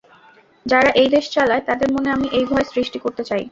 যারা 0.65 0.89
এই 1.01 1.09
দেশ 1.15 1.25
চালায় 1.35 1.63
তাদের 1.69 1.89
মনে 1.95 2.09
আমি 2.11 2.27
এই 2.37 2.45
ভয় 2.49 2.65
সৃষ্টি 2.71 2.97
করতে 2.99 3.23
চাই। 3.29 3.43